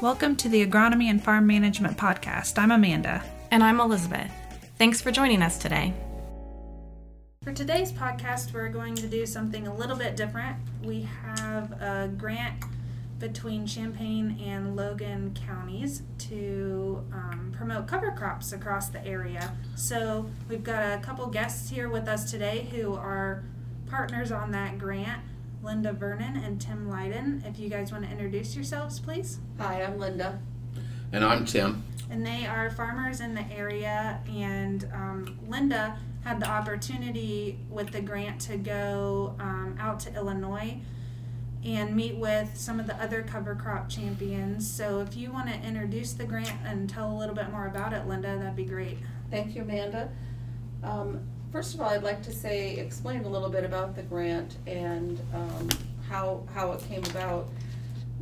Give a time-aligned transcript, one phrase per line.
[0.00, 2.58] Welcome to the Agronomy and Farm Management Podcast.
[2.58, 3.22] I'm Amanda.
[3.50, 4.30] And I'm Elizabeth.
[4.78, 5.92] Thanks for joining us today.
[7.42, 10.56] For today's podcast, we're going to do something a little bit different.
[10.82, 12.64] We have a grant
[13.18, 19.54] between Champaign and Logan counties to um, promote cover crops across the area.
[19.76, 23.44] So we've got a couple guests here with us today who are
[23.86, 25.20] partners on that grant.
[25.62, 27.46] Linda Vernon and Tim Lyden.
[27.46, 29.38] If you guys want to introduce yourselves, please.
[29.58, 30.40] Hi, I'm Linda.
[31.12, 31.84] And I'm Tim.
[32.10, 34.20] And they are farmers in the area.
[34.28, 40.78] And um, Linda had the opportunity with the grant to go um, out to Illinois
[41.62, 44.70] and meet with some of the other cover crop champions.
[44.70, 47.92] So if you want to introduce the grant and tell a little bit more about
[47.92, 48.98] it, Linda, that'd be great.
[49.30, 50.10] Thank you, Amanda.
[50.82, 51.20] Um,
[51.52, 55.20] First of all, I'd like to say, explain a little bit about the grant and
[55.34, 55.68] um,
[56.08, 57.48] how, how it came about.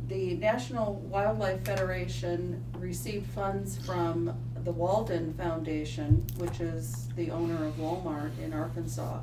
[0.07, 7.75] The National Wildlife Federation received funds from the Walton Foundation, which is the owner of
[7.75, 9.19] Walmart in Arkansas.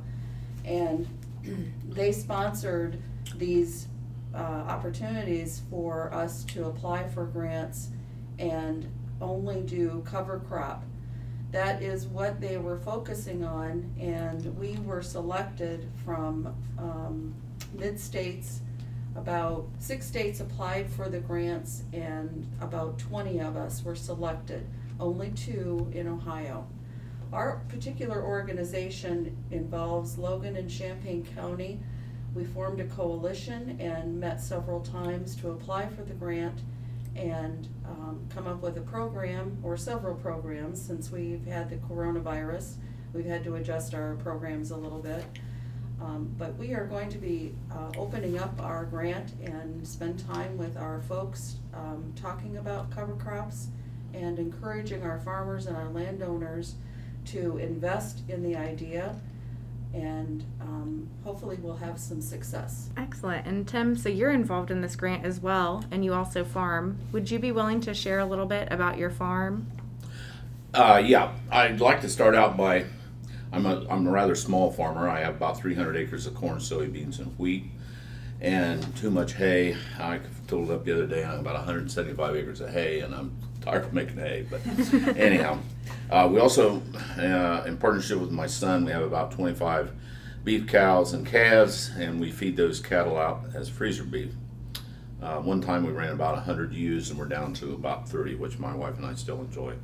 [0.65, 1.09] And
[1.89, 3.03] they sponsored
[3.35, 3.89] these
[4.33, 7.89] uh, opportunities for us to apply for grants
[8.39, 8.87] and
[9.21, 10.85] only do cover crop
[11.53, 17.35] that is what they were focusing on, and we were selected from um,
[17.75, 18.61] mid states.
[19.15, 24.67] About six states applied for the grants, and about 20 of us were selected,
[25.01, 26.67] only two in Ohio.
[27.33, 31.81] Our particular organization involves Logan and Champaign County.
[32.35, 36.61] We formed a coalition and met several times to apply for the grant
[37.17, 42.75] and um, come up with a program or several programs since we've had the coronavirus.
[43.13, 45.25] We've had to adjust our programs a little bit.
[46.01, 50.59] Um, but we are going to be uh, opening up our grant and spend time
[50.59, 53.69] with our folks um, talking about cover crops
[54.13, 56.75] and encouraging our farmers and our landowners
[57.27, 59.17] to invest in the idea
[59.97, 62.91] and um, hopefully we'll have some success.
[62.97, 63.47] Excellent.
[63.47, 66.99] And Tim, so you're involved in this grant as well, and you also farm.
[67.13, 69.67] Would you be willing to share a little bit about your farm?
[70.75, 72.85] Uh, yeah, I'd like to start out by
[73.53, 75.09] I'm a, I'm a rather small farmer.
[75.09, 77.65] I have about 300 acres of corn, soybeans, and wheat,
[78.41, 79.77] and too much hay.
[79.99, 83.37] I totaled up the other day, I have about 175 acres of hay, and I'm
[83.67, 84.47] tired of making hay.
[84.49, 84.61] But
[85.17, 85.59] anyhow,
[86.11, 86.83] uh, we also,
[87.19, 89.93] uh, in partnership with my son, we have about 25
[90.45, 94.33] beef cows and calves, and we feed those cattle out as freezer beef.
[95.21, 98.59] Uh, one time we ran about 100 ewes, and we're down to about 30, which
[98.59, 99.75] my wife and I still enjoy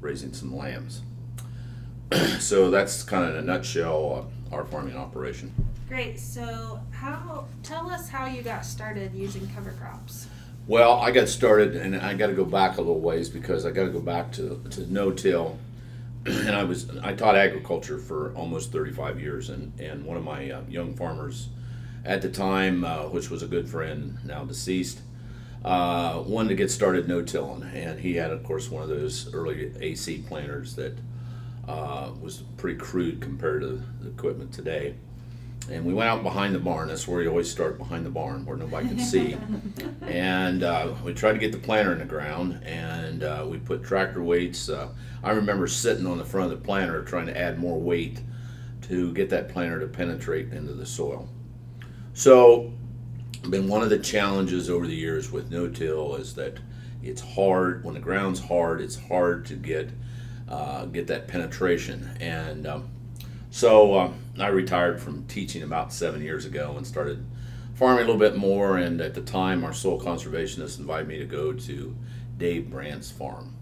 [0.00, 1.02] raising some lambs.
[2.38, 5.52] so that's kind of in a nutshell uh, our farming operation.
[5.88, 6.18] Great.
[6.18, 10.26] So, how tell us how you got started using cover crops?
[10.68, 13.70] Well, I got started, and I got to go back a little ways because I
[13.70, 15.58] got to go back to, to no-till,
[16.26, 20.50] and I was I taught agriculture for almost 35 years, and and one of my
[20.50, 21.50] uh, young farmers
[22.04, 25.02] at the time, uh, which was a good friend, now deceased,
[25.64, 29.72] uh, wanted to get started no-tilling, and he had, of course, one of those early
[29.80, 30.98] AC planters that
[31.68, 34.96] uh, was pretty crude compared to the equipment today
[35.70, 36.88] and we went out behind the barn.
[36.88, 39.36] That's where you always start behind the barn, where nobody can see.
[40.02, 43.82] and uh, we tried to get the planter in the ground, and uh, we put
[43.82, 44.68] tractor weights.
[44.68, 44.88] Uh,
[45.22, 48.20] I remember sitting on the front of the planter trying to add more weight
[48.82, 51.28] to get that planter to penetrate into the soil.
[52.14, 52.72] So,
[53.50, 56.58] been one of the challenges over the years with no-till is that
[57.02, 58.80] it's hard when the ground's hard.
[58.80, 59.90] It's hard to get
[60.48, 62.88] uh, get that penetration and um,
[63.56, 67.24] so uh, I retired from teaching about seven years ago and started
[67.74, 68.76] farming a little bit more.
[68.76, 71.96] And at the time, our soil conservationist invited me to go to
[72.36, 73.54] Dave Brandt's farm.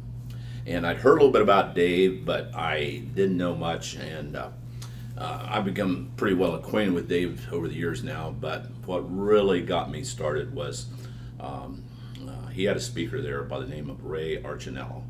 [0.66, 3.94] And I'd heard a little bit about Dave, but I didn't know much.
[3.94, 4.48] And uh,
[5.16, 8.34] uh, I've become pretty well acquainted with Dave over the years now.
[8.40, 10.86] But what really got me started was
[11.38, 11.84] um,
[12.20, 15.04] uh, he had a speaker there by the name of Ray Archuleta.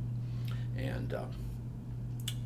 [0.76, 1.24] And uh,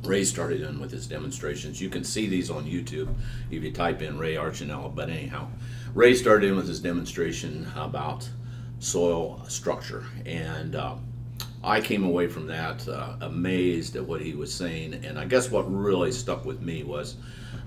[0.03, 1.81] Ray started in with his demonstrations.
[1.81, 3.13] You can see these on YouTube
[3.51, 4.93] if you type in Ray Archuleta.
[4.93, 5.49] But anyhow,
[5.93, 8.29] Ray started in with his demonstration about
[8.79, 10.95] soil structure, and uh,
[11.63, 14.93] I came away from that uh, amazed at what he was saying.
[14.93, 17.17] And I guess what really stuck with me was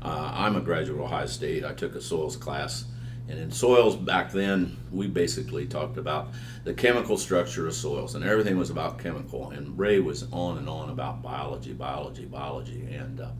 [0.00, 1.64] uh, I'm a graduate of Ohio State.
[1.64, 2.86] I took a soils class
[3.28, 6.28] and in soils back then, we basically talked about
[6.64, 9.50] the chemical structure of soils, and everything was about chemical.
[9.50, 12.92] And Ray was on and on about biology, biology, biology.
[12.92, 13.30] And uh,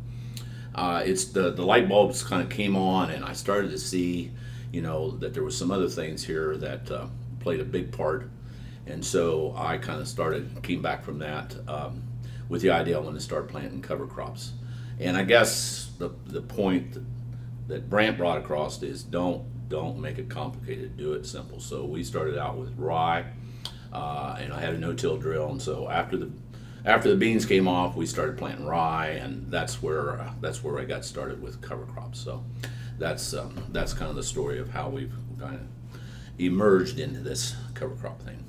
[0.74, 4.30] uh, it's the, the light bulbs kind of came on, and I started to see,
[4.70, 7.06] you know, that there was some other things here that uh,
[7.40, 8.30] played a big part.
[8.86, 12.02] And so I kind of started, came back from that um,
[12.48, 14.52] with the idea I wanted to start planting cover crops.
[14.98, 16.98] And I guess the, the point
[17.68, 20.98] that Brandt brought across is don't don't make it complicated.
[20.98, 21.58] Do it simple.
[21.58, 23.24] So we started out with rye,
[23.90, 25.48] uh, and I had a no-till drill.
[25.48, 26.30] And so after the
[26.84, 30.78] after the beans came off, we started planting rye, and that's where uh, that's where
[30.78, 32.20] I got started with cover crops.
[32.20, 32.44] So
[32.98, 36.00] that's um, that's kind of the story of how we've kind of
[36.38, 38.44] emerged into this cover crop thing.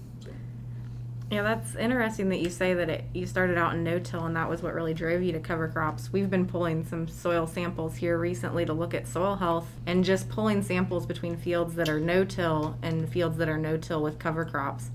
[1.33, 4.47] Yeah, that's interesting that you say that it you started out in no-till and that
[4.47, 6.13] was what really drove you to cover crops.
[6.13, 10.30] We've been pulling some soil samples here recently to look at soil health and just
[10.30, 14.91] pulling samples between fields that are no-till and fields that are no-till with cover crops.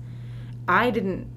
[0.65, 1.27] I didn't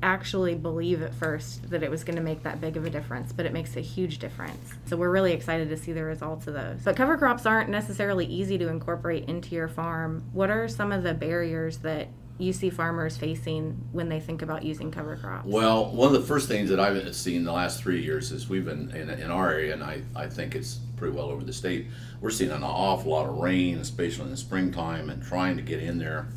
[0.00, 3.32] actually believe at first that it was going to make that big of a difference,
[3.32, 4.74] but it makes a huge difference.
[4.86, 6.82] So we're really excited to see the results of those.
[6.84, 10.22] But cover crops aren't necessarily easy to incorporate into your farm.
[10.32, 12.06] What are some of the barriers that
[12.42, 15.46] you see farmers facing when they think about using cover crops?
[15.46, 18.48] Well, one of the first things that I've seen in the last three years is
[18.48, 21.52] we've been in, in our area, and I, I think it's pretty well over the
[21.52, 21.86] state.
[22.20, 25.82] We're seeing an awful lot of rain, especially in the springtime, and trying to get
[25.82, 26.28] in there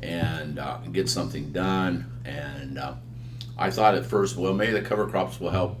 [0.00, 2.20] and uh, get something done.
[2.24, 2.94] And uh,
[3.56, 5.78] I thought at first, well, maybe the cover crops will help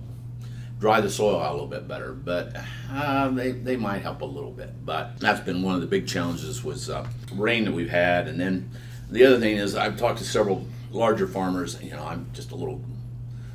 [0.78, 2.56] dry the soil out a little bit better, but
[2.90, 4.84] uh, they, they might help a little bit.
[4.84, 8.28] But that's been one of the big challenges was uh, rain that we've had.
[8.28, 8.70] And then
[9.10, 11.80] the other thing is I've talked to several larger farmers.
[11.82, 12.82] You know, I'm just a little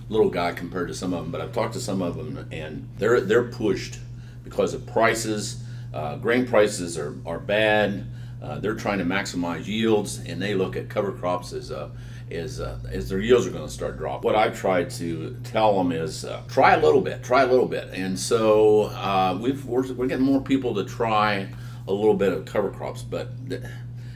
[0.10, 2.88] little guy compared to some of them, but I've talked to some of them, and
[2.98, 4.00] they're they're pushed
[4.44, 5.64] because of prices.
[5.94, 8.06] Uh, grain prices are, are bad.
[8.42, 11.92] Uh, they're trying to maximize yields, and they look at cover crops as a
[12.30, 14.26] is uh, as their yields are going to start dropping.
[14.30, 17.68] What I've tried to tell them is uh, try a little bit, try a little
[17.68, 21.48] bit, and so uh, we've we're, we're getting more people to try
[21.88, 23.04] a little bit of cover crops.
[23.04, 23.70] But the,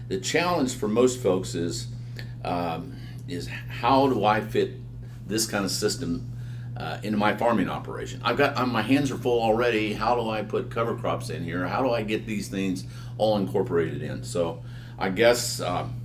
[0.07, 1.87] the challenge for most folks is
[2.43, 2.95] um,
[3.27, 4.73] is how do I fit
[5.27, 6.31] this kind of system
[6.77, 8.21] uh, into my farming operation.
[8.23, 9.93] I've got um, my hands are full already.
[9.93, 11.67] How do I put cover crops in here?
[11.67, 12.85] How do I get these things
[13.17, 14.23] all incorporated in?
[14.23, 14.63] So
[14.97, 15.99] I guess um,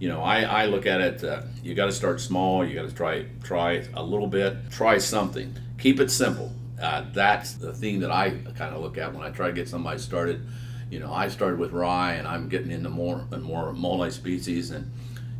[0.00, 1.24] you know I, I look at it.
[1.24, 2.64] Uh, you got to start small.
[2.64, 4.70] You got to try try a little bit.
[4.70, 5.56] Try something.
[5.78, 6.52] Keep it simple.
[6.80, 9.68] Uh, that's the thing that I kind of look at when I try to get
[9.68, 10.46] somebody started.
[10.90, 14.92] You know, I started with rye, and I'm getting into more and more multi-species, and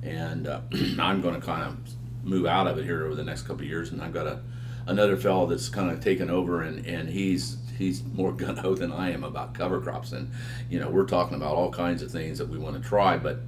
[0.02, 0.60] and uh,
[0.98, 1.76] I'm going to kind of
[2.24, 4.40] move out of it here over the next couple of years, and I've got a
[4.86, 8.92] another fellow that's kind of taken over and, and he's he's more gun ho than
[8.92, 10.30] I am about cover crops and
[10.70, 13.40] you know we're talking about all kinds of things that we want to try but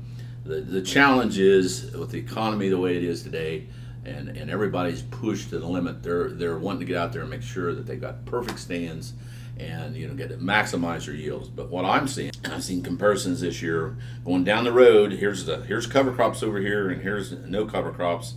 [0.45, 3.69] the, the challenge is with the economy the way it is today
[4.05, 6.03] and, and everybody's pushed to the limit.
[6.03, 9.13] They're they're wanting to get out there and make sure that they've got perfect stands
[9.59, 13.41] and you know get to maximize your yields but what I'm seeing I've seen comparisons
[13.41, 17.33] this year going down the road here's the here's cover crops over here and here's
[17.33, 18.35] no cover crops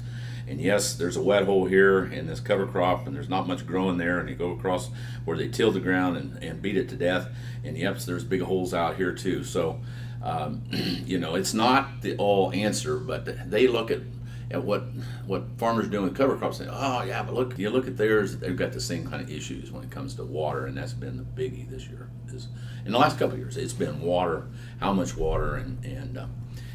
[0.51, 3.65] and yes, there's a wet hole here in this cover crop, and there's not much
[3.65, 4.19] growing there.
[4.19, 4.89] And you go across
[5.23, 7.29] where they till the ground and, and beat it to death.
[7.63, 9.45] And yep, there's big holes out here too.
[9.45, 9.79] So,
[10.21, 10.63] um,
[11.05, 14.01] you know, it's not the all answer, but they look at
[14.51, 14.83] at what
[15.25, 16.57] what farmers do with cover crops.
[16.57, 19.29] Say, oh yeah, but look, you look at theirs; they've got the same kind of
[19.29, 22.09] issues when it comes to water, and that's been the biggie this year.
[22.27, 22.47] Is
[22.85, 24.47] in the last couple years, it's been water,
[24.79, 26.27] how much water, and and uh,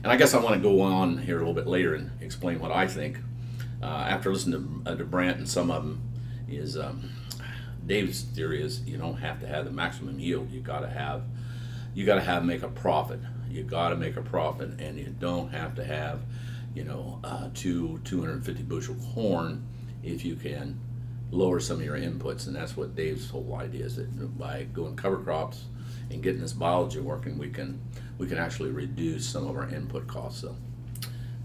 [0.02, 2.58] and I guess I want to go on here a little bit later and explain
[2.60, 3.18] what I think
[3.82, 6.02] uh, after listening to, uh, to Brandt and some of them,
[6.48, 7.10] is um,
[7.88, 10.50] theory is you don't have to have the maximum yield.
[10.50, 11.22] You got to have
[11.94, 13.20] you got to have make a profit.
[13.50, 16.20] You got to make a profit, and you don't have to have
[16.76, 19.66] you know uh, two 250 bushel corn
[20.04, 20.78] if you can
[21.30, 24.94] lower some of your inputs, and that's what Dave's whole idea is that by going
[24.96, 25.64] cover crops
[26.10, 27.80] and getting this biology working, we can
[28.18, 30.40] we can actually reduce some of our input costs.
[30.40, 30.56] So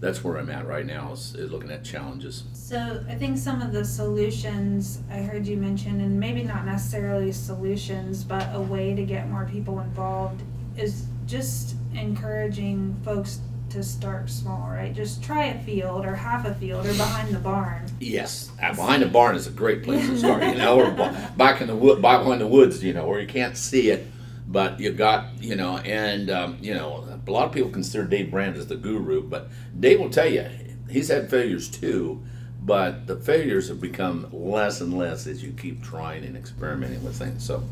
[0.00, 2.44] that's where I'm at right now is, is looking at challenges.
[2.52, 7.32] So I think some of the solutions I heard you mention, and maybe not necessarily
[7.32, 10.42] solutions, but a way to get more people involved
[10.76, 13.40] is just encouraging folks
[13.72, 14.94] to start small, right?
[14.94, 17.86] Just try a field or half a field or behind the barn.
[18.00, 20.90] Yes, uh, behind the barn is a great place to start, you know, or
[21.36, 24.06] back in the wood, back behind the woods, you know, where you can't see it,
[24.46, 28.30] but you got, you know, and um, you know, a lot of people consider Dave
[28.30, 29.48] Brandt as the guru, but
[29.78, 30.46] Dave will tell you
[30.90, 32.22] he's had failures too,
[32.62, 37.16] but the failures have become less and less as you keep trying and experimenting with
[37.16, 37.42] things.
[37.42, 37.62] So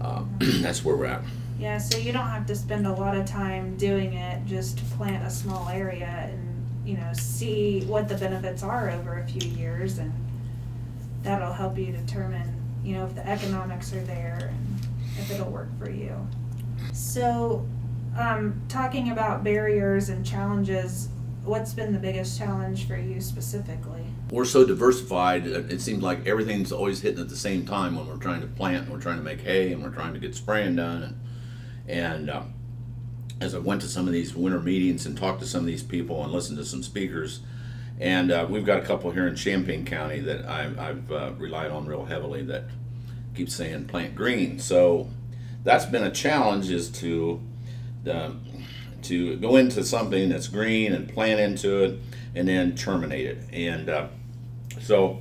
[0.00, 1.22] uh, that's where we're at.
[1.58, 4.44] Yeah, so you don't have to spend a lot of time doing it.
[4.46, 6.48] Just plant a small area and
[6.84, 10.12] you know see what the benefits are over a few years, and
[11.22, 15.68] that'll help you determine you know if the economics are there and if it'll work
[15.78, 16.16] for you.
[16.92, 17.66] So
[18.18, 21.08] um, talking about barriers and challenges,
[21.44, 24.04] what's been the biggest challenge for you specifically?
[24.30, 25.46] We're so diversified.
[25.46, 28.84] It seems like everything's always hitting at the same time when we're trying to plant,
[28.84, 31.02] and we're trying to make hay, and we're trying to get spraying done.
[31.02, 31.20] And,
[31.88, 32.42] and uh,
[33.40, 35.82] as I went to some of these winter meetings and talked to some of these
[35.82, 37.40] people and listened to some speakers,
[38.00, 41.70] and uh, we've got a couple here in Champaign County that I've, I've uh, relied
[41.70, 42.64] on real heavily that
[43.34, 44.58] keep saying plant green.
[44.58, 45.08] So
[45.64, 47.40] that's been a challenge is to
[48.10, 48.44] um,
[49.02, 51.98] to go into something that's green and plant into it
[52.34, 53.44] and then terminate it.
[53.52, 54.08] And uh,
[54.80, 55.20] so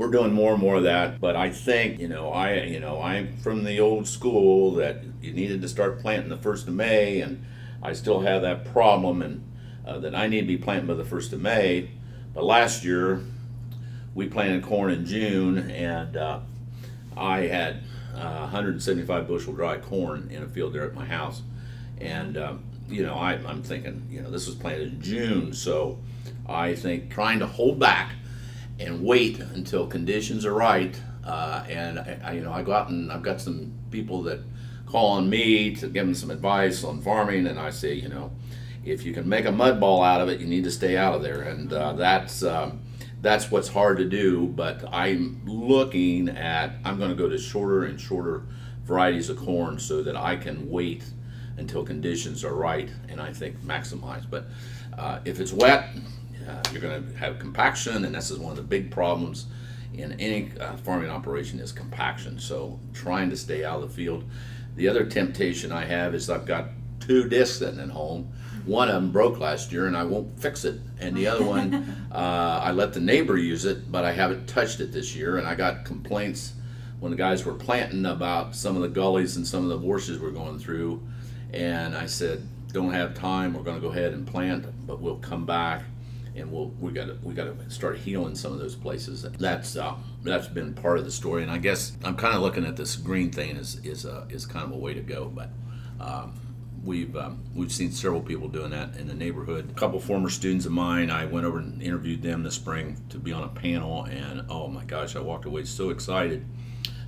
[0.00, 1.20] we're doing more and more of that.
[1.20, 5.34] But I think you know I you know I'm from the old school that you
[5.34, 7.44] needed to start planting the first of May, and
[7.82, 9.44] I still have that problem and
[9.86, 11.90] uh, that I need to be planting by the first of May.
[12.32, 13.20] But last year
[14.14, 16.40] we planted corn in June, and uh,
[17.14, 17.82] I had
[18.14, 21.42] uh, 175 bushel dry corn in a field there at my house,
[21.98, 25.98] and um, you know I, I'm thinking you know this was planted in June, so
[26.48, 28.12] I think trying to hold back
[28.80, 31.00] and wait until conditions are right.
[31.24, 34.40] Uh, and I, I, you know, I go out and I've got some people that
[34.86, 38.32] call on me to give them some advice on farming, and I say, you know,
[38.84, 41.14] if you can make a mud ball out of it, you need to stay out
[41.14, 42.80] of there, and uh, that's um,
[43.20, 44.46] that's what's hard to do.
[44.46, 48.42] But I'm looking at I'm going to go to shorter and shorter
[48.84, 51.04] varieties of corn so that I can wait
[51.56, 54.24] until conditions are right, and I think maximize.
[54.28, 54.46] But
[54.98, 55.90] uh, if it's wet,
[56.50, 59.46] uh, you're going to have compaction, and this is one of the big problems
[59.94, 62.38] in any uh, farming operation is compaction.
[62.38, 64.24] So trying to stay out of the field.
[64.76, 66.68] The other temptation I have is I've got
[67.00, 68.32] two discs sitting at home.
[68.64, 70.80] One of them broke last year, and I won't fix it.
[71.00, 74.80] And the other one, uh, I let the neighbor use it, but I haven't touched
[74.80, 75.38] it this year.
[75.38, 76.54] And I got complaints
[77.00, 80.18] when the guys were planting about some of the gullies and some of the washes
[80.18, 81.02] we're going through.
[81.52, 83.54] And I said, "Don't have time.
[83.54, 85.82] We're going to go ahead and plant, but we'll come back."
[86.40, 89.22] And we'll we got to we got to start healing some of those places.
[89.22, 92.64] That's uh, that's been part of the story, and I guess I'm kind of looking
[92.64, 95.26] at this green thing is is is kind of a way to go.
[95.28, 95.50] But
[96.00, 96.34] um,
[96.84, 99.70] we've um, we've seen several people doing that in the neighborhood.
[99.70, 103.18] A couple former students of mine, I went over and interviewed them this spring to
[103.18, 106.44] be on a panel, and oh my gosh, I walked away so excited.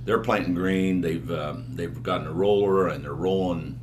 [0.05, 1.01] They're planting green.
[1.01, 3.79] They've um, they've gotten a roller and they're rolling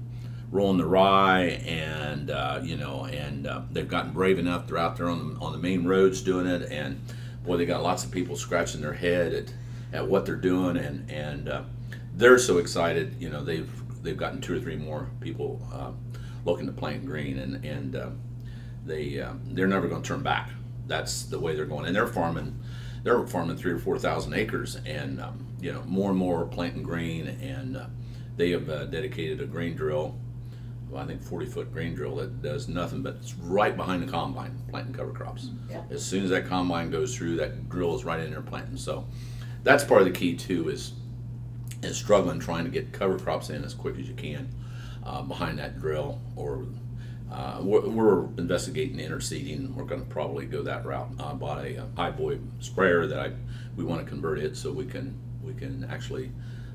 [0.51, 4.67] rolling the rye, and uh, you know, and uh, they've gotten brave enough.
[4.67, 7.01] They're out there on the, on the main roads doing it, and
[7.45, 9.53] boy, they got lots of people scratching their head at,
[9.93, 11.63] at what they're doing, and and uh,
[12.15, 13.17] they're so excited.
[13.21, 13.71] You know, they've
[14.03, 15.93] they've gotten two or three more people uh,
[16.45, 18.11] looking to plant green, and and uh,
[18.85, 20.51] they uh, they're never going to turn back.
[20.87, 22.59] That's the way they're going, and they're farming.
[23.03, 26.83] They're farming three or four thousand acres, and um, you know more and more planting
[26.83, 27.81] green, and
[28.37, 30.19] they have dedicated a grain drill
[30.97, 34.59] I think 40 foot grain drill that does nothing but it's right behind the combine
[34.69, 35.51] planting cover crops.
[35.69, 35.83] Yeah.
[35.91, 38.77] As soon as that combine goes through, that drill is right in there planting.
[38.77, 39.07] So
[39.63, 40.93] that's part of the key too is
[41.83, 44.49] is struggling trying to get cover crops in as quick as you can
[45.05, 46.67] uh, behind that drill or
[47.33, 49.73] uh, we're, we're, investigating interseeding.
[49.75, 51.11] We're going to probably go that route.
[51.21, 53.33] I bought a, a high boy sprayer that I
[53.77, 56.33] we want to convert it so we can we can actually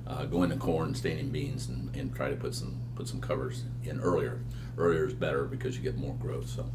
[0.07, 3.63] uh, go into corn, staining beans, and, and try to put some put some covers
[3.83, 4.41] in earlier.
[4.77, 6.47] Earlier is better because you get more growth.
[6.47, 6.65] So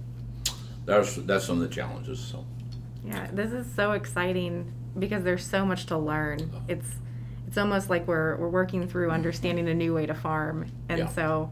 [0.84, 2.18] that's that's some of the challenges.
[2.18, 2.44] So
[3.04, 6.50] yeah, this is so exciting because there's so much to learn.
[6.68, 6.88] It's
[7.46, 11.08] it's almost like we're we're working through understanding a new way to farm, and yeah.
[11.08, 11.50] so.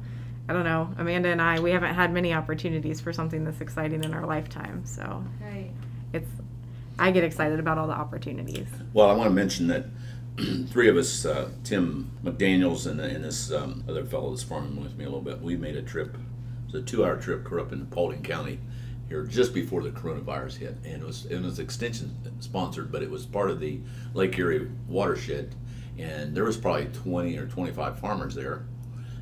[0.51, 0.95] I don't know.
[0.97, 4.83] Amanda and I, we haven't had many opportunities for something this exciting in our lifetime.
[4.87, 5.71] So right.
[6.15, 6.31] it's,
[6.99, 8.67] I get excited about all the opportunities.
[8.95, 9.85] Well, I want to mention that
[10.69, 14.97] three of us, uh, Tim McDaniels and, and this um, other fellow that's farming with
[14.97, 16.15] me a little bit, we made a trip.
[16.15, 18.61] It was a two-hour trip up in Paulding County
[19.09, 23.11] here just before the coronavirus hit, and it was it was extension sponsored, but it
[23.11, 23.81] was part of the
[24.15, 25.55] Lake Erie watershed,
[25.99, 28.67] and there was probably 20 or 25 farmers there,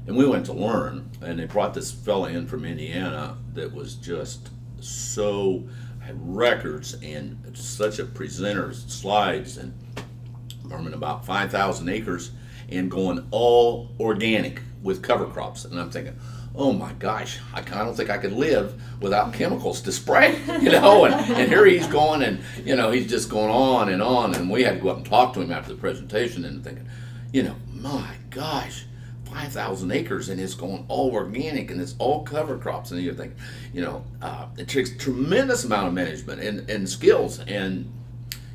[0.07, 3.95] and we went to learn, and they brought this fella in from Indiana that was
[3.95, 5.67] just so
[6.01, 9.73] had records and such a presenter, slides and
[10.69, 12.31] farming about 5,000 acres
[12.69, 15.65] and going all organic with cover crops.
[15.65, 16.17] And I'm thinking,
[16.57, 21.05] oh my gosh, I don't think I could live without chemicals to spray, you know.
[21.05, 24.35] And, and here he's going, and you know, he's just going on and on.
[24.35, 26.89] And we had to go up and talk to him after the presentation, and thinking,
[27.33, 28.87] you know, my gosh,
[29.27, 32.91] 5,000 acres, and it's going all organic, and it's all cover crops.
[32.91, 33.35] And you think,
[33.73, 37.93] you know, uh, it takes tremendous amount of management and, and skills, and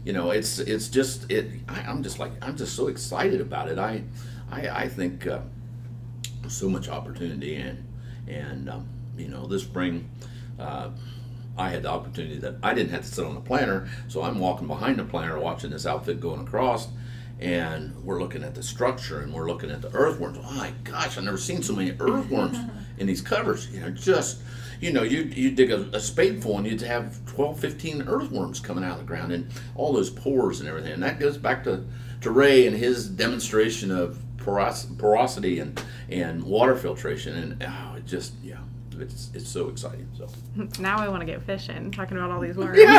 [0.03, 1.47] you know, it's it's just it.
[1.67, 3.77] I, am just like I'm just so excited about it.
[3.77, 4.03] I
[4.51, 5.41] I, I think uh,
[6.47, 7.87] so much opportunity and
[8.27, 10.09] and um, you know this spring.
[10.59, 10.89] Uh,
[11.57, 14.39] I had the opportunity that I didn't have to sit on the planter, so I'm
[14.39, 16.87] walking behind the planter watching this outfit going across,
[17.39, 20.39] and we're looking at the structure and we're looking at the earthworms.
[20.41, 22.57] Oh my gosh, I've never seen so many earthworms
[22.97, 23.69] in these covers.
[23.69, 24.41] You know, just
[24.81, 28.83] you know, you you dig a, a spadeful and you'd have 12, 15 earthworms coming
[28.83, 30.91] out of the ground and all those pores and everything.
[30.91, 31.85] And that goes back to,
[32.21, 37.37] to Ray and his demonstration of poros- porosity and, and water filtration.
[37.37, 38.57] And oh, it just, yeah,
[38.97, 40.09] it's, it's so exciting.
[40.17, 40.27] So
[40.81, 42.79] Now I want to get fishing, talking about all these worms.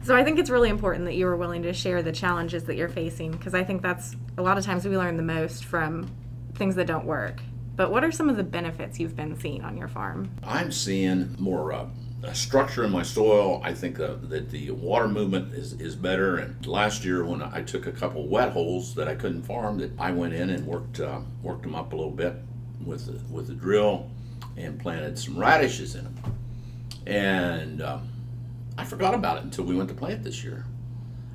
[0.02, 2.74] so I think it's really important that you were willing to share the challenges that
[2.74, 6.10] you're facing because I think that's a lot of times we learn the most from
[6.54, 7.40] things that don't work.
[7.74, 10.30] But what are some of the benefits you've been seeing on your farm?
[10.42, 11.86] I'm seeing more uh,
[12.32, 13.60] structure in my soil.
[13.64, 16.36] I think uh, that the water movement is, is better.
[16.36, 19.98] And last year, when I took a couple wet holes that I couldn't farm, that
[19.98, 22.34] I went in and worked uh, worked them up a little bit
[22.84, 24.10] with the, with the drill
[24.56, 26.36] and planted some radishes in them.
[27.06, 28.08] And um,
[28.76, 30.66] I forgot about it until we went to plant this year.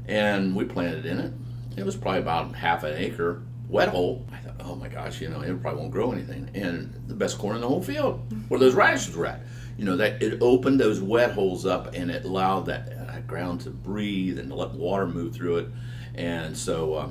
[0.08, 1.34] And we planted in it.
[1.75, 4.25] It was probably about half an acre wet hole.
[4.59, 6.49] Oh my gosh, you know, it probably won't grow anything.
[6.53, 9.41] And the best corn in the whole field, where those radishes were at.
[9.77, 12.97] You know, that it opened those wet holes up and it allowed that,
[13.27, 15.67] ground to breathe and to let water move through it.
[16.15, 17.09] And so uh,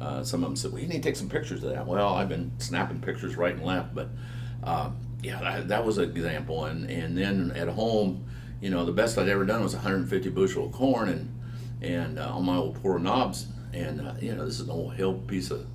[0.00, 1.86] uh, some of them said, well, you need to take some pictures of that.
[1.86, 4.08] Well, I've been snapping pictures right and left, but
[4.62, 4.90] uh,
[5.22, 6.64] yeah, that, that was an example.
[6.66, 8.24] And, and then at home,
[8.60, 11.40] you know, the best I'd ever done was 150 bushel of corn and,
[11.82, 13.46] and uh, on my old poor knobs.
[13.72, 15.66] And, uh, you know, this is an old hill piece of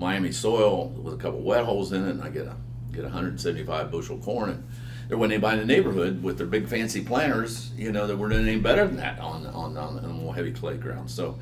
[0.00, 2.56] Miami soil with a couple wet holes in it, and I get a
[2.90, 4.50] get 175 bushel corn.
[4.50, 4.68] And
[5.08, 8.30] there wasn't anybody in the neighborhood with their big fancy planters, you know, that were
[8.30, 11.10] doing any better than that on on on, on more heavy clay ground.
[11.10, 11.38] So.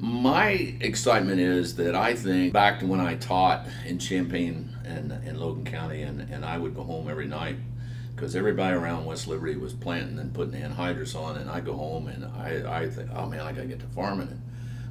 [0.00, 5.40] My excitement is that I think back to when I taught in Champaign and in
[5.40, 7.56] Logan County, and, and I would go home every night
[8.14, 12.06] because everybody around West Liberty was planting and putting anhydrous on, and I go home
[12.06, 14.28] and I, I think, oh man, I gotta get to farming.
[14.28, 14.42] And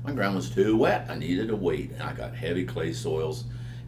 [0.07, 1.05] my ground was too wet.
[1.09, 3.43] I needed to wait, and I got heavy clay soils.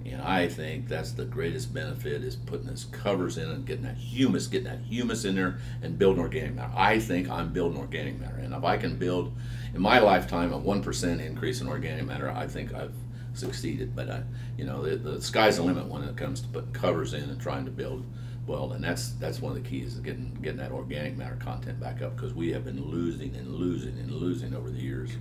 [0.05, 3.95] And I think that's the greatest benefit is putting those covers in and getting that
[3.95, 6.73] humus, getting that humus in there and building organic matter.
[6.75, 8.36] I think I'm building organic matter.
[8.36, 9.34] And if I can build
[9.73, 12.95] in my lifetime a 1% increase in organic matter, I think I've
[13.34, 13.95] succeeded.
[13.95, 14.23] But, I,
[14.58, 17.39] you know, the, the sky's the limit when it comes to putting covers in and
[17.39, 18.05] trying to build
[18.45, 18.73] well.
[18.73, 22.01] And that's that's one of the keys is getting, getting that organic matter content back
[22.01, 25.12] up because we have been losing and losing and losing over the years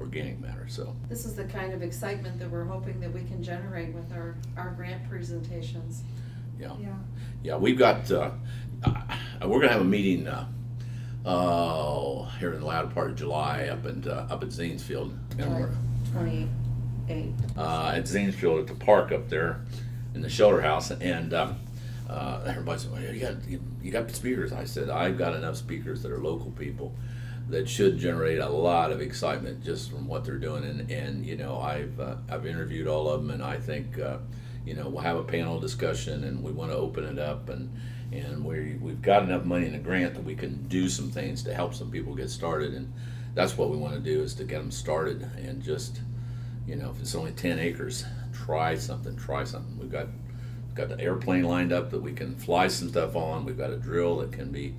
[0.00, 0.66] organic matter.
[0.68, 4.10] So This is the kind of excitement that we're hoping that we can generate with
[4.12, 6.02] our, our grant presentations.
[6.58, 6.94] yeah, Yeah.
[7.42, 8.30] yeah, we've got uh,
[8.82, 9.02] uh,
[9.46, 10.26] we're gonna have a meeting.
[10.26, 10.46] Uh,
[11.24, 15.38] uh, here in the latter part of July, up in uh, up at Zanesfield, and
[15.38, 15.70] July we're,
[16.12, 17.34] Twenty-eight.
[17.58, 19.60] uh, at Zanesfield at the park up there
[20.14, 21.56] in the shelter house, and um,
[22.08, 25.56] uh, everybody said, well, "You got you, you got speakers." I said, "I've got enough
[25.56, 26.94] speakers that are local people
[27.50, 31.36] that should generate a lot of excitement just from what they're doing." And, and you
[31.36, 34.18] know, I've uh, I've interviewed all of them, and I think uh,
[34.64, 37.70] you know we'll have a panel discussion, and we want to open it up and.
[38.12, 41.44] And we, we've got enough money in the grant that we can do some things
[41.44, 42.74] to help some people get started.
[42.74, 42.92] And
[43.36, 46.00] that's what we want to do is to get them started and just
[46.70, 49.16] you know, if it's only ten acres, try something.
[49.16, 49.76] Try something.
[49.78, 50.06] We've got
[50.76, 53.44] got the airplane lined up that we can fly some stuff on.
[53.44, 54.74] We've got a drill that can be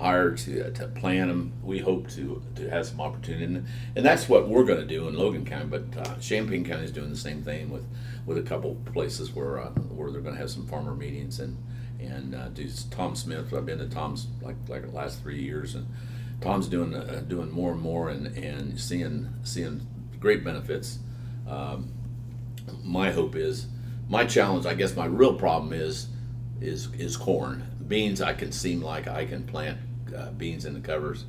[0.00, 1.52] hired to to plant them.
[1.62, 5.08] We hope to to have some opportunity, and, and that's what we're going to do
[5.08, 5.66] in Logan County.
[5.66, 7.86] But uh, Champaign County is doing the same thing with
[8.26, 11.56] with a couple places where uh, where they're going to have some farmer meetings and
[12.00, 13.52] and uh, do Tom Smith.
[13.52, 15.86] I've been to Tom's like like the last three years, and
[16.40, 19.86] Tom's doing uh, doing more and more and and seeing seeing
[20.18, 20.98] great benefits.
[21.48, 21.92] Um,
[22.82, 23.66] my hope is
[24.08, 26.08] my challenge i guess my real problem is
[26.60, 29.78] is is corn beans i can seem like i can plant
[30.14, 31.24] uh, beans in the covers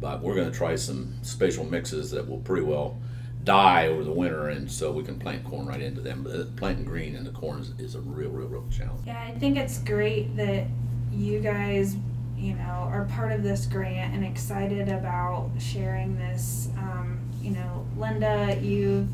[0.00, 2.98] but we're going to try some special mixes that will pretty well
[3.44, 6.84] die over the winter and so we can plant corn right into them but planting
[6.84, 9.78] green in the corn is, is a real real real challenge Yeah, I think it's
[9.78, 10.66] great that
[11.12, 11.96] you guys,
[12.36, 16.68] you know, are part of this grant and excited about sharing this.
[16.76, 19.08] Um, you know, Linda, you've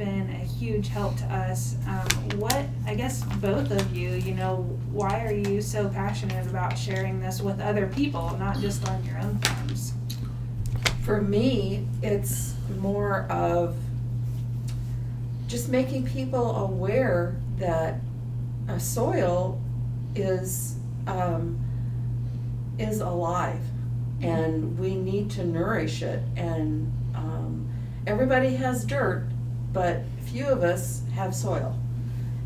[0.00, 1.76] been a huge help to us.
[1.86, 6.78] Um, what, I guess, both of you, you know, why are you so passionate about
[6.78, 9.92] sharing this with other people, not just on your own farms?
[11.02, 13.76] For me, it's more of
[15.48, 18.00] just making people aware that
[18.68, 19.60] a soil
[20.14, 21.58] is um,
[22.78, 23.60] is alive,
[24.22, 26.22] and we need to nourish it.
[26.36, 27.70] And um,
[28.06, 29.26] everybody has dirt,
[29.72, 31.76] but few of us have soil.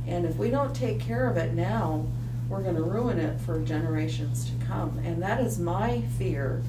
[0.06, 2.06] And if we don't take care of it now,
[2.48, 4.98] we're gonna ruin it for generations to come.
[5.04, 6.62] And that is my fear,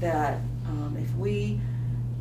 [0.00, 1.60] that, um, if we,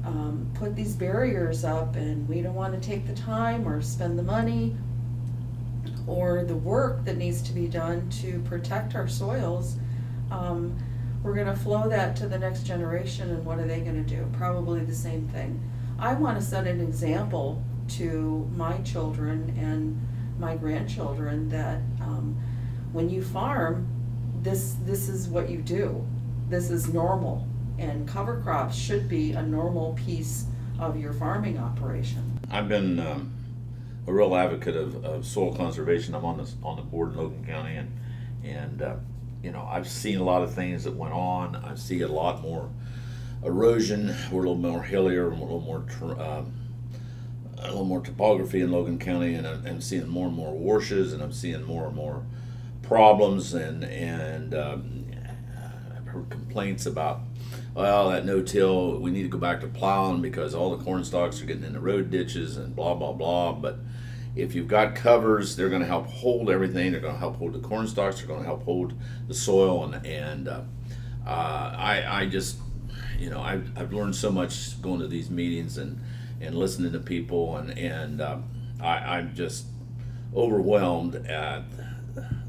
[0.03, 4.23] um, put these barriers up and we don't wanna take the time or spend the
[4.23, 4.75] money
[6.07, 9.77] or the work that needs to be done to protect our soils,
[10.31, 10.75] um,
[11.23, 14.25] we're gonna flow that to the next generation and what are they gonna do?
[14.33, 15.59] Probably the same thing.
[16.01, 20.01] I wanna set an example to my children and
[20.39, 22.35] my grandchildren that, um,
[22.91, 23.87] when you farm,
[24.41, 26.03] this, this is what you do.
[26.49, 30.45] This is normal, and cover crops should be a normal piece
[30.79, 32.39] of your farming operation.
[32.49, 33.31] I've been um,
[34.07, 36.15] a real advocate of, of soil conservation.
[36.15, 37.99] I'm on the on the board in Logan County, and
[38.43, 38.95] and uh,
[39.43, 41.55] you know I've seen a lot of things that went on.
[41.55, 42.69] I see a lot more
[43.43, 44.15] erosion.
[44.31, 45.85] We're a little more hillier, a little more
[46.19, 46.53] um,
[47.57, 51.21] a little more topography in Logan County, and I'm, seeing more and more washes, and
[51.21, 52.25] I'm seeing more and more
[52.81, 55.05] problems, and and um,
[55.95, 57.21] I've heard complaints about
[57.73, 61.41] well, that no-till, we need to go back to plowing because all the corn stalks
[61.41, 63.53] are getting in the road ditches and blah blah blah.
[63.53, 63.79] But
[64.35, 66.91] if you've got covers, they're going to help hold everything.
[66.91, 68.17] They're going to help hold the corn stalks.
[68.17, 68.93] They're going to help hold
[69.27, 69.85] the soil.
[69.85, 70.61] And and uh,
[71.25, 72.57] uh, I I just
[73.21, 75.99] you know I've, I've learned so much going to these meetings and
[76.41, 78.37] and listening to people and and uh,
[78.81, 79.65] I, I'm just
[80.35, 81.63] overwhelmed at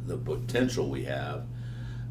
[0.07, 1.45] the potential we have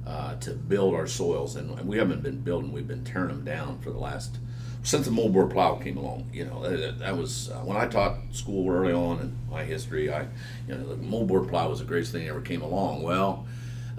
[0.06, 3.46] uh, to build our soils, and, and we haven't been building; we've been tearing them
[3.46, 4.38] down for the last
[4.84, 6.30] since the moldboard plow came along.
[6.34, 10.12] You know, that, that was uh, when I taught school early on in my history.
[10.12, 10.24] I,
[10.68, 13.04] you know, the moldboard plow was the greatest thing that ever came along.
[13.04, 13.46] Well,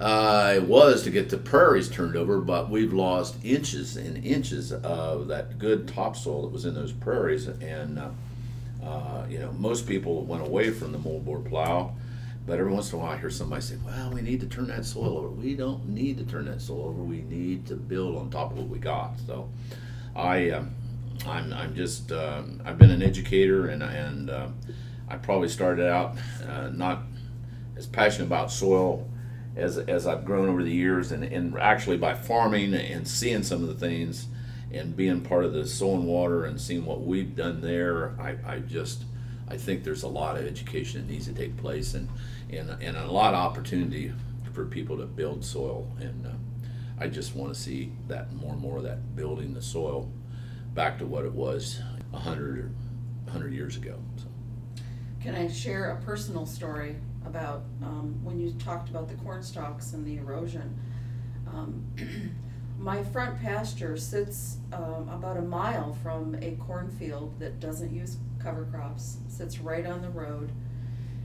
[0.02, 4.72] uh, it was to get the prairies turned over, but we've lost inches and inches
[4.72, 8.08] of that good topsoil that was in those prairies, and uh,
[8.84, 11.94] uh, you know, most people went away from the moldboard plow.
[12.44, 14.66] But every once in a while, I hear somebody say, "Well, we need to turn
[14.66, 17.04] that soil over." We don't need to turn that soil over.
[17.04, 19.20] We need to build on top of what we got.
[19.24, 19.48] So,
[20.16, 20.74] I, um,
[21.24, 24.48] I'm, I'm just, um, I've been an educator, and and uh,
[25.08, 26.16] I probably started out
[26.48, 27.02] uh, not
[27.76, 29.08] as passionate about soil
[29.56, 33.62] as as I've grown over the years, and and actually by farming and seeing some
[33.62, 34.26] of the things,
[34.70, 38.36] and being part of the soil and water and seeing what we've done there, I,
[38.46, 39.04] I just.
[39.48, 42.08] I think there's a lot of education that needs to take place, and
[42.48, 44.12] and, and a lot of opportunity
[44.52, 45.90] for people to build soil.
[46.00, 46.30] And uh,
[46.98, 50.10] I just want to see that more and more of that building the soil
[50.74, 52.70] back to what it was 100 or
[53.24, 53.98] 100 years ago.
[54.16, 54.24] So.
[55.22, 59.92] Can I share a personal story about um, when you talked about the corn stalks
[59.92, 60.78] and the erosion?
[61.52, 61.84] Um,
[62.78, 68.66] my front pasture sits um, about a mile from a cornfield that doesn't use cover
[68.72, 70.50] crops, sits right on the road,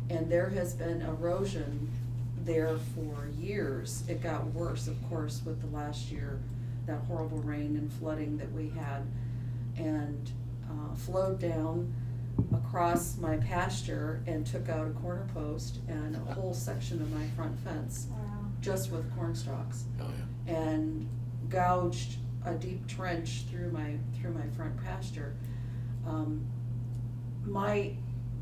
[0.09, 1.89] and there has been erosion
[2.43, 4.03] there for years.
[4.07, 6.39] It got worse, of course, with the last year,
[6.85, 9.01] that horrible rain and flooding that we had,
[9.77, 10.31] and
[10.69, 11.93] uh, flowed down
[12.53, 17.25] across my pasture and took out a corner post and a whole section of my
[17.35, 18.07] front fence,
[18.61, 20.05] just with corn stalks Oh
[20.47, 20.55] yeah.
[20.57, 21.07] and
[21.49, 25.33] gouged a deep trench through my through my front pasture.
[26.05, 26.45] Um,
[27.45, 27.93] my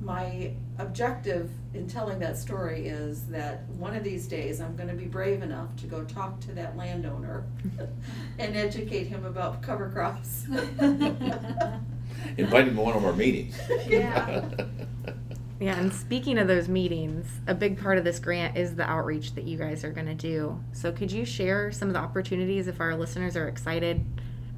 [0.02, 4.96] my objective in telling that story is that one of these days I'm going to
[4.96, 7.46] be brave enough to go talk to that landowner
[8.40, 10.46] and educate him about cover crops.
[12.38, 13.58] Invite him to one of our meetings.
[13.88, 14.44] Yeah.
[15.58, 19.36] Yeah, and speaking of those meetings, a big part of this grant is the outreach
[19.36, 20.62] that you guys are going to do.
[20.74, 24.04] So, could you share some of the opportunities if our listeners are excited?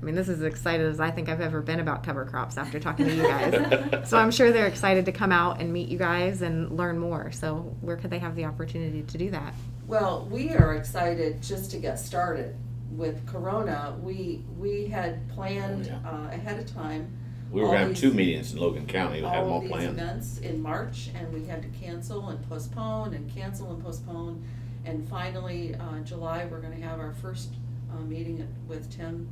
[0.01, 2.57] I mean, this is as excited as I think I've ever been about cover crops
[2.57, 4.09] after talking to you guys.
[4.09, 7.31] so, I'm sure they're excited to come out and meet you guys and learn more.
[7.31, 9.53] So, where could they have the opportunity to do that?
[9.85, 12.55] Well, we are excited just to get started
[12.89, 13.95] with Corona.
[14.01, 17.07] We we had planned Oh, uh, ahead of time
[17.51, 19.21] we were all going to have two meetings in Logan County.
[19.21, 19.89] We had them all all of these planned.
[19.99, 24.43] events in March, and we had to cancel and postpone and cancel and postpone.
[24.85, 27.49] And finally, uh, July, we're gonna have our first,
[27.93, 29.27] uh, meeting with Tim.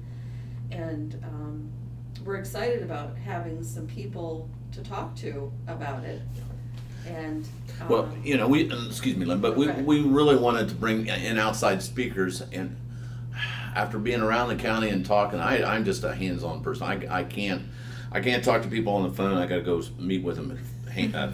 [0.72, 1.70] And, um,
[2.24, 6.22] we're excited about having some people to talk to about it.
[7.08, 7.48] And,
[7.88, 9.82] Well, um, you know, we uh, excuse me, Lynn, but we, Okay.
[9.84, 12.76] we really wanted to bring in outside speakers, and
[13.76, 16.84] after being around the county and talking, I, I'm just a hands-on person.
[16.88, 17.64] I, I can't
[18.16, 19.38] I can't talk to people on the phone.
[19.38, 20.58] I got to go meet with them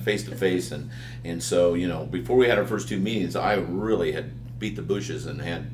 [0.04, 0.89] face to face, and
[1.24, 4.76] and so you know, before we had our first two meetings, I really had beat
[4.76, 5.70] the bushes and had.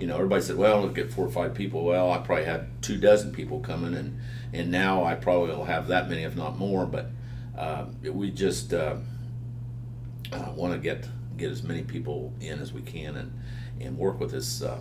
[0.00, 2.82] You know, everybody said, "Well, we'll get four or five people." Well, I probably had
[2.82, 4.18] two dozen people coming, and
[4.52, 6.84] and now I probably will have that many, if not more.
[6.84, 7.10] But
[7.56, 8.96] uh, we just uh,
[10.32, 13.40] uh, want to get get as many people in as we can and
[13.80, 14.80] and work with this uh,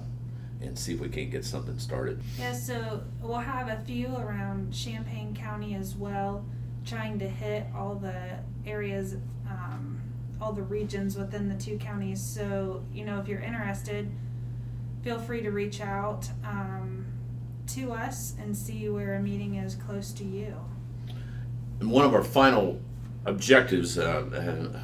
[0.62, 2.22] and see if we can't get something started.
[2.38, 6.45] Yeah, so we'll have a few around Champaign County as well,
[6.86, 9.15] trying to hit all the areas,
[9.50, 10.02] um,
[10.41, 12.22] all the regions within the two counties.
[12.22, 14.12] So, you know, if you're interested,
[15.02, 17.06] feel free to reach out um,
[17.67, 20.56] to us and see where a meeting is close to you.
[21.80, 22.82] And one of our final
[23.26, 24.82] objectives, uh,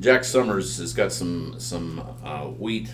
[0.00, 2.92] Jack Summers has got some some uh, wheat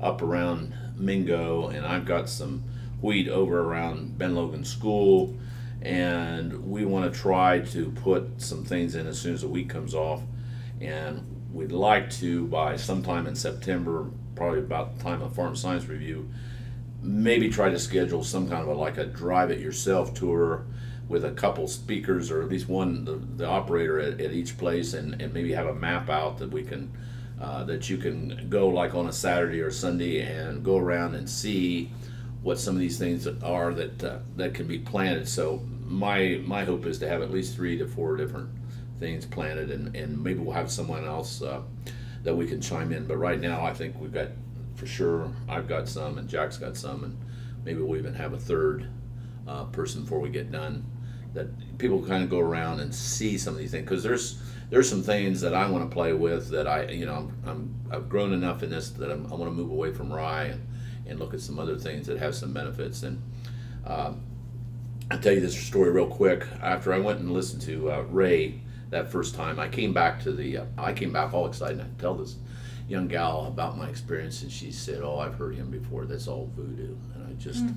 [0.00, 2.64] up around Mingo, and I've got some
[3.00, 5.36] wheat over around Ben Logan School,
[5.82, 9.68] and we want to try to put some things in as soon as the wheat
[9.68, 10.22] comes off,
[10.80, 15.86] and we'd like to by sometime in September, probably about the time of Farm Science
[15.86, 16.28] Review,
[17.00, 20.66] maybe try to schedule some kind of a, like a drive it yourself tour
[21.08, 24.92] with a couple speakers or at least one the, the operator at, at each place
[24.94, 26.92] and, and maybe have a map out that we can
[27.40, 31.28] uh, that you can go like on a Saturday or Sunday and go around and
[31.28, 31.90] see
[32.42, 35.28] what some of these things are that uh, that can be planted.
[35.28, 38.50] So my my hope is to have at least three to four different
[38.98, 41.62] things planted, and, and maybe we'll have someone else uh,
[42.24, 43.06] that we can chime in.
[43.06, 44.28] But right now, I think we've got
[44.74, 45.30] for sure.
[45.48, 47.18] I've got some, and Jack's got some, and
[47.64, 48.88] maybe we'll even have a third
[49.46, 50.84] uh, person before we get done.
[51.34, 54.88] That people kind of go around and see some of these things because there's there's
[54.88, 58.08] some things that I want to play with that I, you know, I'm, i have
[58.08, 60.66] grown enough in this that I'm, i want to move away from rye and,
[61.06, 63.02] and look at some other things that have some benefits.
[63.02, 63.22] And
[63.86, 64.12] uh,
[65.10, 66.46] I'll tell you this story real quick.
[66.62, 68.60] After I went and listened to uh, Ray
[68.90, 71.80] that first time, I came back to the, uh, I came back all excited.
[71.80, 72.36] I tell this
[72.88, 76.04] young gal about my experience, and she said, "Oh, I've heard him before.
[76.04, 77.74] That's all voodoo." And I just, mm.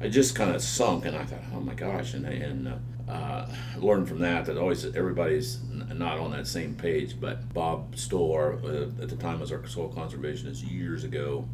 [0.00, 3.48] I just kind of sunk, and I thought, "Oh my gosh!" And and uh, uh,
[3.78, 5.58] learned from that that always everybody's
[5.94, 7.20] not on that same page.
[7.20, 11.48] But Bob Stoll, uh, at the time was our soil conservationist years ago,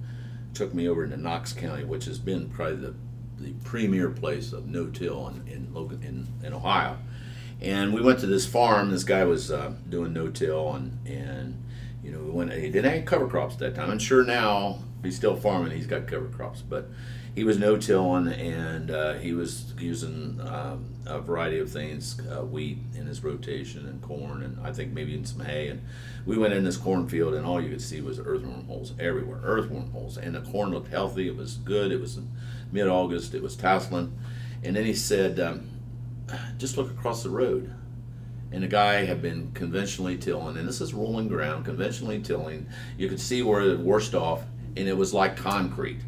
[0.53, 2.95] took me over into Knox County, which has been probably the,
[3.39, 6.99] the premier place of no-till in in, in, in Ohio.
[7.63, 8.91] And we went to this farm.
[8.91, 11.63] This guy was uh, doing no-till, and and
[12.03, 12.53] you know we went.
[12.53, 13.91] He didn't have cover crops at that time.
[13.91, 15.73] I'm sure now he's still farming.
[15.73, 16.91] He's got cover crops, but
[17.35, 22.79] he was no-tilling and uh, he was using um, a variety of things, uh, wheat
[22.95, 25.69] in his rotation and corn, and I think maybe even some hay.
[25.69, 25.83] And
[26.25, 29.91] we went in this cornfield, and all you could see was earthworm holes everywhere, earthworm
[29.91, 30.17] holes.
[30.17, 31.91] And the corn looked healthy; it was good.
[31.91, 32.21] It was
[32.71, 33.35] mid-August.
[33.35, 34.13] It was tasseling.
[34.63, 35.69] And then he said, um,
[36.57, 37.75] "Just look across the road."
[38.53, 42.65] and the guy had been conventionally tilling, and this is rolling ground, conventionally tilling.
[42.97, 44.45] You could see where it washed off,
[44.77, 45.99] and it was like concrete.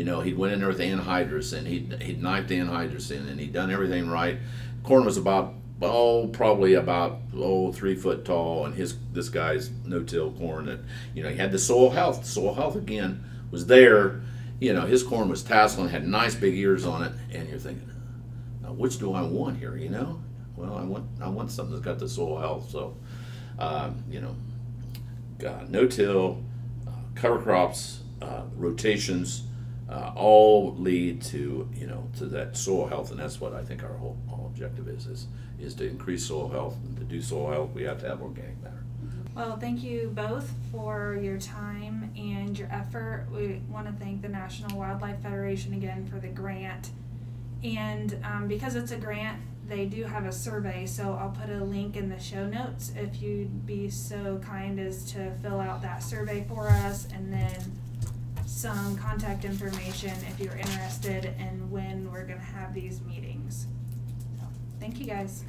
[0.00, 3.28] You know, he'd went in there with anhydrous and he'd, he'd knifed the anhydrous in
[3.28, 4.38] and he'd done everything right.
[4.82, 8.64] Corn was about, oh, probably about, oh, three foot tall.
[8.64, 10.78] And his this guy's no-till corn that,
[11.14, 12.24] you know, he had the soil health.
[12.24, 14.22] Soil health, again, was there.
[14.58, 17.12] You know, his corn was tasseling, had nice big ears on it.
[17.34, 17.90] And you're thinking,
[18.62, 20.18] now, which do I want here, you know?
[20.56, 22.70] Well, I want, I want something that's got the soil health.
[22.70, 22.96] So,
[23.58, 24.34] uh, you know,
[25.46, 26.42] uh, no-till,
[26.88, 29.42] uh, cover crops, uh, rotations,
[29.90, 33.82] uh, all lead to you know to that soil health, and that's what I think
[33.82, 35.26] our whole, whole objective is is
[35.58, 36.76] is to increase soil health.
[36.84, 38.84] And to do soil health, we have to have organic matter.
[39.34, 43.26] Well, thank you both for your time and your effort.
[43.32, 46.90] We want to thank the National Wildlife Federation again for the grant.
[47.62, 51.62] And um, because it's a grant, they do have a survey, so I'll put a
[51.62, 56.02] link in the show notes if you'd be so kind as to fill out that
[56.02, 57.78] survey for us and then
[58.50, 63.66] some contact information if you're interested in when we're going to have these meetings.
[64.38, 64.44] So,
[64.80, 65.44] thank you guys.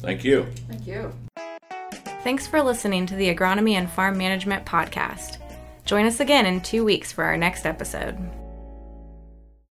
[0.00, 0.46] Thank you.
[0.68, 1.12] Thank you.
[2.22, 5.38] Thanks for listening to the Agronomy and Farm Management Podcast.
[5.84, 8.18] Join us again in two weeks for our next episode.